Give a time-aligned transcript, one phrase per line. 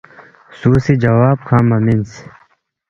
[0.57, 2.11] ”سُو سی جواب کھوانگ مہ مِنس